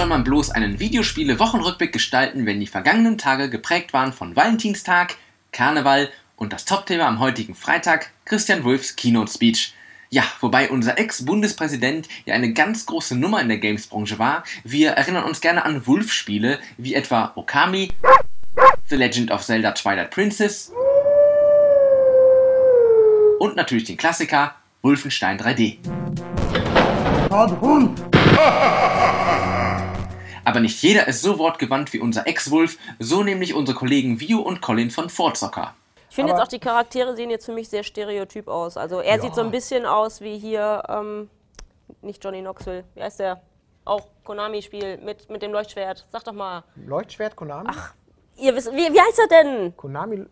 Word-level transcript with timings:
man 0.00 0.24
bloß 0.24 0.50
einen 0.50 0.80
Videospiele-Wochenrückblick 0.80 1.92
gestalten, 1.92 2.46
wenn 2.46 2.60
die 2.60 2.66
vergangenen 2.66 3.18
Tage 3.18 3.50
geprägt 3.50 3.92
waren 3.92 4.12
von 4.12 4.34
Valentinstag, 4.34 5.16
Karneval 5.52 6.08
und 6.36 6.52
das 6.52 6.64
Topthema 6.64 7.06
am 7.06 7.20
heutigen 7.20 7.54
Freitag, 7.54 8.10
Christian 8.24 8.64
Wulffs 8.64 8.96
Keynote-Speech. 8.96 9.74
Ja, 10.08 10.22
wobei 10.40 10.70
unser 10.70 10.98
Ex-Bundespräsident 10.98 12.08
ja 12.24 12.34
eine 12.34 12.52
ganz 12.54 12.86
große 12.86 13.16
Nummer 13.16 13.40
in 13.40 13.48
der 13.48 13.58
Games-Branche 13.58 14.18
war. 14.18 14.44
Wir 14.64 14.92
erinnern 14.92 15.24
uns 15.24 15.40
gerne 15.40 15.64
an 15.64 15.86
Wulff-Spiele, 15.86 16.58
wie 16.78 16.94
etwa 16.94 17.32
Okami, 17.34 17.90
The 18.88 18.96
Legend 18.96 19.30
of 19.30 19.42
Zelda 19.42 19.72
Twilight 19.72 20.10
Princess 20.10 20.72
und 23.38 23.56
natürlich 23.56 23.84
den 23.84 23.96
Klassiker 23.96 24.54
Wolfenstein 24.82 25.38
3D. 25.38 25.76
Aber 30.44 30.60
nicht 30.60 30.82
jeder 30.82 31.08
ist 31.08 31.22
so 31.22 31.38
wortgewandt 31.38 31.92
wie 31.92 32.00
unser 32.00 32.26
Ex-Wolf, 32.26 32.78
so 32.98 33.22
nämlich 33.22 33.54
unsere 33.54 33.76
Kollegen 33.76 34.20
Vio 34.20 34.40
und 34.40 34.60
Colin 34.60 34.90
von 34.90 35.08
Fortzocker. 35.08 35.74
Ich 36.10 36.16
finde 36.16 36.32
jetzt 36.32 36.42
auch, 36.42 36.48
die 36.48 36.58
Charaktere 36.58 37.16
sehen 37.16 37.30
jetzt 37.30 37.46
für 37.46 37.52
mich 37.52 37.68
sehr 37.70 37.82
stereotyp 37.82 38.48
aus. 38.48 38.76
Also 38.76 39.00
er 39.00 39.16
ja. 39.16 39.22
sieht 39.22 39.34
so 39.34 39.40
ein 39.40 39.50
bisschen 39.50 39.86
aus 39.86 40.20
wie 40.20 40.36
hier, 40.36 40.82
ähm, 40.88 41.30
nicht 42.02 42.22
Johnny 42.22 42.40
Knoxville, 42.40 42.84
wie 42.94 43.02
heißt 43.02 43.20
der? 43.20 43.40
Auch 43.84 44.08
Konami-Spiel 44.24 44.98
mit, 44.98 45.30
mit 45.30 45.42
dem 45.42 45.52
Leuchtschwert. 45.52 46.06
Sag 46.12 46.24
doch 46.24 46.34
mal. 46.34 46.64
Leuchtschwert, 46.76 47.34
Konami? 47.34 47.68
Ach, 47.72 47.94
ihr 48.36 48.54
wisst, 48.54 48.70
wie, 48.72 48.92
wie 48.92 49.00
heißt 49.00 49.20
er 49.20 49.28
denn? 49.28 49.76
Konami. 49.76 50.26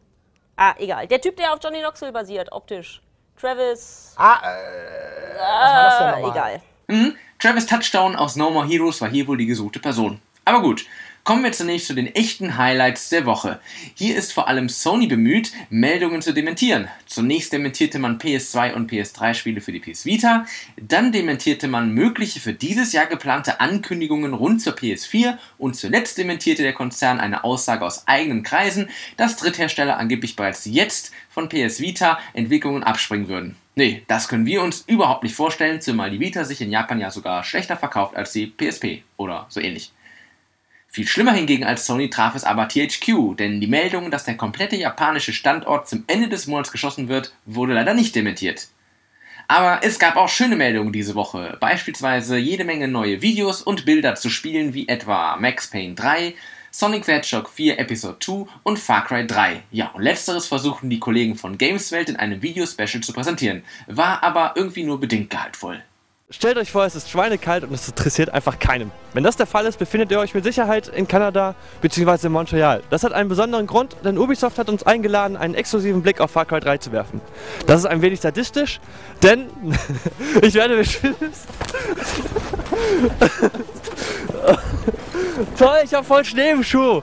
Ah, 0.54 0.74
egal. 0.78 1.06
Der 1.06 1.20
Typ, 1.20 1.36
der 1.36 1.54
auf 1.54 1.58
Johnny 1.62 1.78
Knoxville 1.78 2.12
basiert, 2.12 2.52
optisch. 2.52 3.00
Travis. 3.40 4.14
Ah, 4.16 4.38
äh. 4.42 5.38
Was 5.38 5.72
war 5.72 5.82
das 5.84 5.98
denn 5.98 6.22
nochmal? 6.22 6.30
Egal. 6.30 6.62
Mhm. 6.88 7.16
Travis 7.40 7.64
Touchdown 7.64 8.16
aus 8.16 8.36
No 8.36 8.50
More 8.50 8.68
Heroes 8.68 9.00
war 9.00 9.08
hier 9.08 9.26
wohl 9.26 9.38
die 9.38 9.46
gesuchte 9.46 9.80
Person. 9.80 10.20
Aber 10.44 10.62
gut, 10.62 10.86
Kommen 11.22 11.44
wir 11.44 11.52
zunächst 11.52 11.86
zu 11.86 11.94
den 11.94 12.12
echten 12.14 12.56
Highlights 12.56 13.10
der 13.10 13.26
Woche. 13.26 13.60
Hier 13.94 14.16
ist 14.16 14.32
vor 14.32 14.48
allem 14.48 14.70
Sony 14.70 15.06
bemüht, 15.06 15.52
Meldungen 15.68 16.22
zu 16.22 16.32
dementieren. 16.32 16.88
Zunächst 17.04 17.52
dementierte 17.52 17.98
man 17.98 18.18
PS2 18.18 18.72
und 18.72 18.90
PS3-Spiele 18.90 19.60
für 19.60 19.70
die 19.70 19.80
PS 19.80 20.06
Vita, 20.06 20.46
dann 20.80 21.12
dementierte 21.12 21.68
man 21.68 21.92
mögliche 21.92 22.40
für 22.40 22.54
dieses 22.54 22.94
Jahr 22.94 23.04
geplante 23.04 23.60
Ankündigungen 23.60 24.32
rund 24.32 24.62
zur 24.62 24.72
PS4 24.72 25.36
und 25.58 25.76
zuletzt 25.76 26.16
dementierte 26.16 26.62
der 26.62 26.72
Konzern 26.72 27.20
eine 27.20 27.44
Aussage 27.44 27.84
aus 27.84 28.08
eigenen 28.08 28.42
Kreisen, 28.42 28.88
dass 29.18 29.36
Dritthersteller 29.36 29.98
angeblich 29.98 30.36
bereits 30.36 30.64
jetzt 30.64 31.12
von 31.28 31.50
PS 31.50 31.80
Vita 31.80 32.18
Entwicklungen 32.32 32.82
abspringen 32.82 33.28
würden. 33.28 33.56
Nee, 33.74 34.02
das 34.08 34.26
können 34.26 34.46
wir 34.46 34.62
uns 34.62 34.84
überhaupt 34.86 35.22
nicht 35.22 35.36
vorstellen, 35.36 35.82
zumal 35.82 36.10
die 36.10 36.18
Vita 36.18 36.44
sich 36.44 36.62
in 36.62 36.72
Japan 36.72 36.98
ja 36.98 37.10
sogar 37.10 37.44
schlechter 37.44 37.76
verkauft 37.76 38.16
als 38.16 38.32
die 38.32 38.46
PSP 38.46 39.02
oder 39.18 39.46
so 39.50 39.60
ähnlich. 39.60 39.92
Viel 40.92 41.06
schlimmer 41.06 41.32
hingegen 41.32 41.62
als 41.62 41.86
Sony 41.86 42.10
traf 42.10 42.34
es 42.34 42.42
aber 42.42 42.66
THQ, 42.66 43.36
denn 43.36 43.60
die 43.60 43.68
Meldung, 43.68 44.10
dass 44.10 44.24
der 44.24 44.36
komplette 44.36 44.74
japanische 44.74 45.32
Standort 45.32 45.88
zum 45.88 46.02
Ende 46.08 46.28
des 46.28 46.48
Monats 46.48 46.72
geschossen 46.72 47.06
wird, 47.06 47.32
wurde 47.46 47.74
leider 47.74 47.94
nicht 47.94 48.16
dementiert. 48.16 48.66
Aber 49.46 49.84
es 49.84 50.00
gab 50.00 50.16
auch 50.16 50.28
schöne 50.28 50.56
Meldungen 50.56 50.92
diese 50.92 51.14
Woche, 51.14 51.56
beispielsweise 51.60 52.38
jede 52.38 52.64
Menge 52.64 52.88
neue 52.88 53.22
Videos 53.22 53.62
und 53.62 53.84
Bilder 53.84 54.16
zu 54.16 54.30
Spielen 54.30 54.74
wie 54.74 54.88
etwa 54.88 55.36
Max 55.36 55.70
Payne 55.70 55.94
3, 55.94 56.34
Sonic 56.72 57.04
the 57.04 57.12
Hedgehog 57.12 57.48
4 57.48 57.78
Episode 57.78 58.16
2 58.18 58.46
und 58.64 58.78
Far 58.80 59.04
Cry 59.04 59.26
3. 59.26 59.62
Ja, 59.70 59.90
und 59.90 60.02
letzteres 60.02 60.48
versuchten 60.48 60.90
die 60.90 60.98
Kollegen 60.98 61.36
von 61.36 61.56
Gameswelt 61.56 62.08
in 62.08 62.16
einem 62.16 62.42
Video-Special 62.42 63.00
zu 63.00 63.12
präsentieren, 63.12 63.62
war 63.86 64.24
aber 64.24 64.54
irgendwie 64.56 64.82
nur 64.82 64.98
bedingt 64.98 65.30
gehaltvoll. 65.30 65.84
Stellt 66.32 66.58
euch 66.58 66.70
vor, 66.70 66.84
es 66.84 66.94
ist 66.94 67.10
schweinekalt 67.10 67.64
und 67.64 67.74
es 67.74 67.88
interessiert 67.88 68.30
einfach 68.30 68.60
keinem. 68.60 68.92
Wenn 69.14 69.24
das 69.24 69.36
der 69.36 69.46
Fall 69.46 69.66
ist, 69.66 69.80
befindet 69.80 70.12
ihr 70.12 70.20
euch 70.20 70.32
mit 70.32 70.44
Sicherheit 70.44 70.86
in 70.86 71.08
Kanada 71.08 71.56
bzw. 71.82 72.28
in 72.28 72.32
Montreal. 72.32 72.84
Das 72.88 73.02
hat 73.02 73.12
einen 73.12 73.28
besonderen 73.28 73.66
Grund, 73.66 73.96
denn 74.04 74.16
Ubisoft 74.16 74.56
hat 74.56 74.68
uns 74.68 74.84
eingeladen, 74.84 75.36
einen 75.36 75.56
exklusiven 75.56 76.02
Blick 76.02 76.20
auf 76.20 76.30
Far 76.30 76.44
Cry 76.44 76.60
3 76.60 76.78
zu 76.78 76.92
werfen. 76.92 77.20
Das 77.66 77.80
ist 77.80 77.86
ein 77.86 78.00
wenig 78.00 78.20
sadistisch, 78.20 78.78
denn 79.24 79.48
ich 80.42 80.54
werde 80.54 80.76
bestimmt... 80.76 81.16
Toll, 85.58 85.78
ich 85.84 85.92
habe 85.94 86.06
voll 86.06 86.24
Schnee 86.24 86.50
im 86.50 86.62
Schuh. 86.62 87.02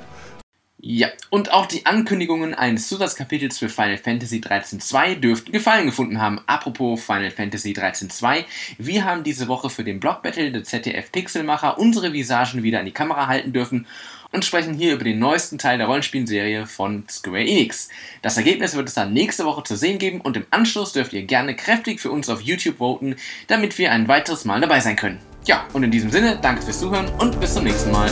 Ja, 0.80 1.08
und 1.32 1.52
auch 1.52 1.66
die 1.66 1.88
Ankündigungen 1.88 2.54
eines 2.54 2.88
Zusatzkapitels 2.88 3.58
für 3.58 3.68
Final 3.68 3.98
Fantasy 3.98 4.38
13.2 4.38 5.16
dürften 5.16 5.52
Gefallen 5.52 5.88
gefunden 5.88 6.22
haben. 6.22 6.40
Apropos 6.46 7.04
Final 7.04 7.32
Fantasy 7.32 7.72
13.2, 7.72 8.46
wir 8.78 9.04
haben 9.04 9.24
diese 9.24 9.48
Woche 9.48 9.72
für 9.72 9.84
den 9.84 10.00
Block 10.00 10.22
Battle 10.22 10.52
der 10.52 10.64
ZDF 10.64 11.12
Pixelmacher 11.12 11.80
unsere 11.80 12.14
Visagen 12.14 12.62
wieder 12.62 12.80
an 12.80 12.86
die 12.86 12.92
Kamera 12.92 13.26
halten 13.26 13.54
dürfen 13.54 13.88
und 14.32 14.46
sprechen 14.46 14.76
hier 14.76 14.94
über 14.94 15.04
den 15.04 15.18
neuesten 15.18 15.58
Teil 15.58 15.80
der 15.80 15.88
Rollenspielserie 15.88 16.68
von 16.68 17.06
Square 17.10 17.42
Enix. 17.42 17.90
Das 18.22 18.38
Ergebnis 18.38 18.76
wird 18.76 18.88
es 18.88 18.94
dann 18.94 19.14
nächste 19.14 19.46
Woche 19.46 19.64
zu 19.64 19.76
sehen 19.76 19.98
geben 19.98 20.22
und 20.22 20.38
im 20.38 20.46
Anschluss 20.52 20.94
dürft 20.94 21.14
ihr 21.14 21.24
gerne 21.24 21.56
kräftig 21.56 22.00
für 22.00 22.12
uns 22.12 22.30
auf 22.30 22.42
YouTube 22.42 22.78
voten, 22.78 23.16
damit 23.48 23.80
wir 23.80 23.92
ein 23.92 24.08
weiteres 24.08 24.46
Mal 24.46 24.62
dabei 24.62 24.80
sein 24.80 24.96
können. 24.96 25.18
Ja, 25.46 25.66
und 25.74 25.82
in 25.82 25.90
diesem 25.90 26.12
Sinne, 26.12 26.38
danke 26.40 26.62
fürs 26.62 26.80
Zuhören 26.80 27.08
und 27.18 27.40
bis 27.40 27.56
zum 27.56 27.64
nächsten 27.64 27.90
Mal. 27.90 28.12